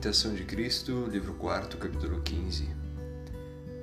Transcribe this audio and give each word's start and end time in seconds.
Imitação 0.00 0.32
de 0.32 0.44
Cristo, 0.44 1.06
livro 1.12 1.34
4, 1.34 1.76
capítulo 1.76 2.22
15. 2.22 2.66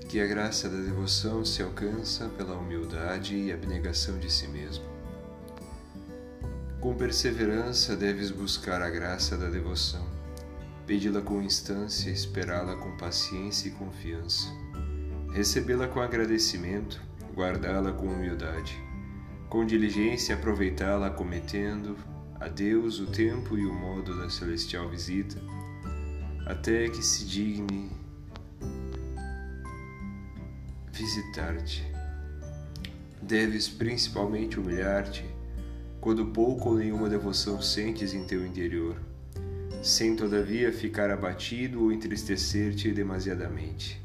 Que 0.09 0.19
a 0.19 0.25
graça 0.25 0.67
da 0.67 0.77
devoção 0.79 1.45
se 1.45 1.61
alcança 1.61 2.27
pela 2.29 2.55
humildade 2.55 3.35
e 3.35 3.53
abnegação 3.53 4.17
de 4.17 4.27
si 4.33 4.47
mesmo. 4.47 4.83
Com 6.81 6.95
perseverança 6.95 7.95
deves 7.95 8.31
buscar 8.31 8.81
a 8.81 8.89
graça 8.89 9.37
da 9.37 9.47
devoção, 9.47 10.03
pedi-la 10.87 11.21
com 11.21 11.39
instância, 11.39 12.09
esperá-la 12.09 12.75
com 12.75 12.97
paciência 12.97 13.67
e 13.67 13.73
confiança, 13.73 14.47
recebê-la 15.31 15.87
com 15.87 16.01
agradecimento, 16.01 16.99
guardá-la 17.35 17.91
com 17.91 18.07
humildade, 18.07 18.75
com 19.49 19.63
diligência 19.63 20.33
aproveitá-la 20.33 21.11
cometendo 21.11 21.95
a 22.39 22.47
Deus 22.47 22.99
o 22.99 23.05
tempo 23.05 23.55
e 23.55 23.67
o 23.67 23.71
modo 23.73 24.19
da 24.19 24.31
celestial 24.31 24.89
visita, 24.89 25.39
até 26.47 26.87
que 26.87 27.03
se 27.03 27.25
digne 27.25 27.91
visitar-te. 30.93 31.85
Deves 33.21 33.67
principalmente 33.67 34.57
humilhar-te 34.57 35.25
quando 35.99 36.27
pouco 36.27 36.69
ou 36.69 36.77
nenhuma 36.77 37.09
devoção 37.09 37.61
sentes 37.61 38.13
em 38.13 38.23
teu 38.23 38.45
interior, 38.45 38.95
sem 39.83 40.15
todavia 40.15 40.71
ficar 40.71 41.11
abatido 41.11 41.83
ou 41.83 41.91
entristecer-te 41.91 42.93
demasiadamente. 42.93 44.01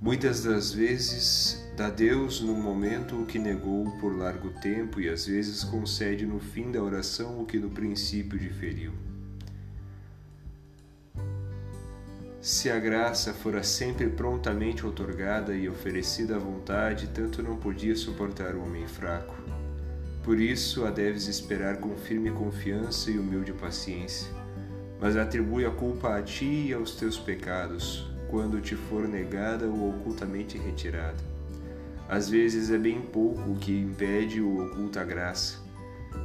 Muitas 0.00 0.44
das 0.44 0.72
vezes 0.72 1.60
dá 1.76 1.90
Deus 1.90 2.40
no 2.40 2.54
momento 2.54 3.20
o 3.20 3.26
que 3.26 3.38
negou 3.38 3.90
por 3.98 4.16
largo 4.16 4.50
tempo 4.60 5.00
e 5.00 5.08
às 5.08 5.26
vezes 5.26 5.64
concede 5.64 6.24
no 6.24 6.38
fim 6.38 6.70
da 6.70 6.80
oração 6.80 7.40
o 7.40 7.46
que 7.46 7.58
no 7.58 7.70
princípio 7.70 8.38
diferiu. 8.38 8.92
Se 12.46 12.70
a 12.70 12.78
graça 12.78 13.34
fora 13.34 13.60
sempre 13.64 14.06
prontamente 14.06 14.86
otorgada 14.86 15.52
e 15.52 15.68
oferecida 15.68 16.36
à 16.36 16.38
vontade, 16.38 17.08
tanto 17.08 17.42
não 17.42 17.56
podia 17.56 17.96
suportar 17.96 18.54
o 18.54 18.62
homem 18.62 18.86
fraco. 18.86 19.34
Por 20.22 20.38
isso 20.38 20.84
a 20.84 20.92
deves 20.92 21.26
esperar 21.26 21.78
com 21.78 21.96
firme 21.96 22.30
confiança 22.30 23.10
e 23.10 23.18
humilde 23.18 23.52
paciência, 23.52 24.30
mas 25.00 25.16
atribui 25.16 25.66
a 25.66 25.72
culpa 25.72 26.16
a 26.16 26.22
ti 26.22 26.68
e 26.68 26.72
aos 26.72 26.94
teus 26.94 27.18
pecados, 27.18 28.08
quando 28.30 28.60
te 28.60 28.76
for 28.76 29.08
negada 29.08 29.66
ou 29.66 29.90
ocultamente 29.90 30.56
retirada. 30.56 31.18
Às 32.08 32.30
vezes 32.30 32.70
é 32.70 32.78
bem 32.78 33.00
pouco 33.00 33.40
o 33.50 33.56
que 33.56 33.76
impede 33.76 34.40
ou 34.40 34.66
oculta 34.66 35.00
a 35.00 35.04
graça, 35.04 35.58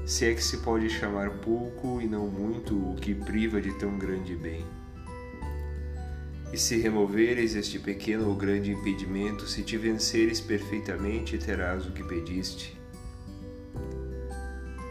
se 0.06 0.26
é 0.28 0.36
que 0.36 0.44
se 0.44 0.58
pode 0.58 0.88
chamar 0.88 1.32
pouco 1.40 2.00
e 2.00 2.06
não 2.06 2.28
muito 2.28 2.76
o 2.76 2.96
que 2.96 3.16
priva 3.16 3.60
de 3.60 3.74
tão 3.80 3.98
grande 3.98 4.36
bem. 4.36 4.64
E 6.54 6.58
se 6.58 6.78
removeres 6.78 7.56
este 7.56 7.80
pequeno 7.80 8.28
ou 8.28 8.36
grande 8.36 8.72
impedimento, 8.72 9.48
se 9.48 9.64
te 9.64 9.78
venceres 9.78 10.42
perfeitamente, 10.42 11.38
terás 11.38 11.86
o 11.86 11.92
que 11.92 12.04
pediste. 12.04 12.78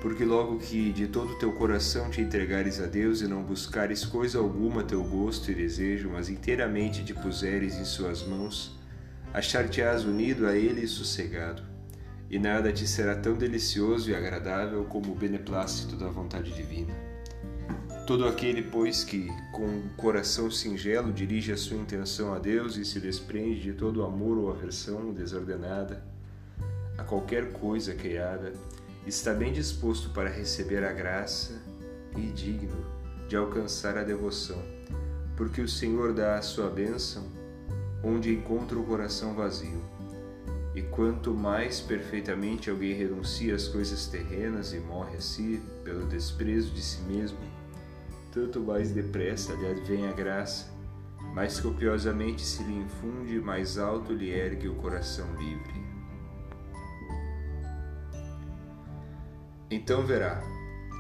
Porque 0.01 0.25
logo 0.25 0.59
que 0.59 0.91
de 0.91 1.07
todo 1.07 1.35
o 1.35 1.39
teu 1.39 1.53
coração 1.53 2.09
te 2.09 2.23
entregares 2.23 2.81
a 2.81 2.87
Deus 2.87 3.21
e 3.21 3.29
não 3.29 3.43
buscares 3.43 4.07
coisa 4.07 4.39
alguma 4.39 4.83
teu 4.83 5.05
gosto 5.05 5.51
e 5.51 5.55
desejo, 5.55 6.09
mas 6.11 6.31
inteiramente 6.31 7.05
te 7.05 7.13
puseres 7.13 7.75
em 7.75 7.85
suas 7.85 8.23
mãos, 8.27 8.81
achar-te-ás 9.35 10.07
unido 10.07 10.47
a 10.47 10.57
Ele 10.57 10.85
e 10.85 10.89
sossegado, 10.89 11.63
e 12.31 12.39
nada 12.39 12.73
te 12.73 12.87
será 12.87 13.15
tão 13.15 13.35
delicioso 13.35 14.09
e 14.09 14.15
agradável 14.15 14.85
como 14.85 15.13
o 15.13 15.15
beneplácito 15.15 15.95
da 15.97 16.09
vontade 16.09 16.51
divina. 16.55 16.95
Todo 18.11 18.27
aquele, 18.27 18.61
pois, 18.61 19.05
que 19.05 19.29
com 19.53 19.83
coração 19.97 20.51
singelo 20.51 21.13
dirige 21.13 21.53
a 21.53 21.57
sua 21.57 21.77
intenção 21.77 22.35
a 22.35 22.41
Deus 22.41 22.77
e 22.77 22.85
se 22.85 22.99
desprende 22.99 23.61
de 23.61 23.73
todo 23.73 24.03
amor 24.03 24.37
ou 24.37 24.51
aversão 24.51 25.13
desordenada 25.13 26.03
a 26.99 27.05
qualquer 27.05 27.53
coisa 27.53 27.95
criada, 27.95 28.53
está 29.07 29.33
bem 29.33 29.53
disposto 29.53 30.11
para 30.11 30.29
receber 30.29 30.83
a 30.83 30.91
graça 30.91 31.63
e 32.17 32.23
digno 32.33 32.85
de 33.29 33.37
alcançar 33.37 33.97
a 33.97 34.03
devoção, 34.03 34.61
porque 35.37 35.61
o 35.61 35.69
Senhor 35.69 36.13
dá 36.13 36.37
a 36.37 36.43
sua 36.43 36.69
bênção 36.69 37.29
onde 38.03 38.35
encontra 38.35 38.77
o 38.77 38.83
coração 38.83 39.35
vazio. 39.35 39.85
E 40.75 40.83
quanto 40.83 41.33
mais 41.33 41.81
perfeitamente 41.81 42.71
alguém 42.71 42.93
renuncia 42.93 43.55
às 43.55 43.69
coisas 43.69 44.09
terrenas 44.09 44.73
e 44.73 44.81
morre 44.81 45.17
a 45.17 45.21
si 45.21 45.63
pelo 45.85 46.05
desprezo 46.07 46.73
de 46.73 46.83
si 46.83 47.03
mesmo, 47.03 47.39
tanto 48.33 48.61
mais 48.61 48.91
depressa 48.93 49.53
lhe 49.55 49.67
advém 49.67 50.07
a 50.07 50.13
graça, 50.13 50.71
mais 51.35 51.61
copiosamente 51.61 52.43
se 52.43 52.63
lhe 52.63 52.75
infunde, 52.75 53.41
mais 53.41 53.79
alto 53.79 54.13
lhe 54.13 54.31
ergue 54.31 54.69
o 54.69 54.75
coração 54.77 55.27
livre. 55.37 55.81
Então 59.71 60.05
verá, 60.05 60.43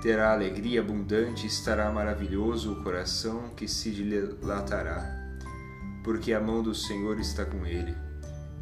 terá 0.02 0.32
alegria 0.32 0.80
abundante 0.80 1.44
e 1.44 1.48
estará 1.48 1.90
maravilhoso 1.90 2.72
o 2.72 2.82
coração 2.82 3.50
que 3.56 3.66
se 3.66 3.90
dilatará, 3.90 5.04
porque 6.04 6.32
a 6.32 6.40
mão 6.40 6.62
do 6.62 6.74
Senhor 6.74 7.18
está 7.18 7.44
com 7.44 7.66
ele, 7.66 7.94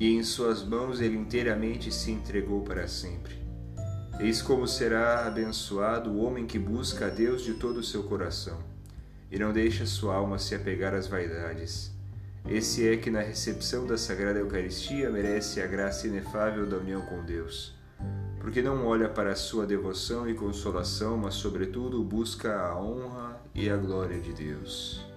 e 0.01 0.15
em 0.15 0.23
suas 0.23 0.65
mãos 0.65 1.01
ele 1.01 1.17
inteiramente 1.17 1.93
se 1.93 2.11
entregou 2.11 2.63
para 2.63 2.89
sempre. 2.89 3.48
Eis 4.21 4.43
como 4.43 4.67
será 4.67 5.27
abençoado 5.27 6.11
o 6.11 6.25
homem 6.25 6.47
que 6.47 6.59
busca 6.59 7.07
a 7.07 7.11
Deus 7.11 7.43
de 7.43 7.55
todo 7.55 7.79
o 7.79 7.85
seu 7.85 8.03
coração, 8.03 8.59
e 9.31 9.39
não 9.39 9.53
deixa 9.53 9.87
sua 9.87 10.17
alma 10.17 10.39
se 10.39 10.55
apegar 10.55 10.95
às 10.95 11.07
vaidades. 11.07 11.93
Esse 12.49 12.89
é 12.89 12.97
que 12.97 13.11
na 13.11 13.21
recepção 13.21 13.87
da 13.87 13.97
Sagrada 13.97 14.39
Eucaristia 14.39 15.11
merece 15.11 15.61
a 15.61 15.67
graça 15.67 16.07
inefável 16.07 16.67
da 16.67 16.77
união 16.77 17.03
com 17.03 17.25
Deus 17.25 17.79
porque 18.49 18.63
não 18.63 18.87
olha 18.87 19.09
para 19.09 19.33
a 19.33 19.37
sua 19.37 19.67
devoção 19.67 20.29
e 20.29 20.35
consolação, 20.35 21.19
mas, 21.19 21.35
sobretudo, 21.35 22.03
busca 22.03 22.59
a 22.59 22.81
honra 22.81 23.41
e 23.55 23.69
a 23.69 23.77
glória 23.77 24.19
de 24.19 24.33
Deus. 24.33 25.08